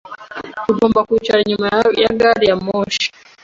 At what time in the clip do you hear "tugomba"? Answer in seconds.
0.65-0.99